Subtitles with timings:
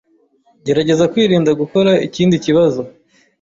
[0.65, 2.81] Gerageza kwirinda gukora ikindi kibazo.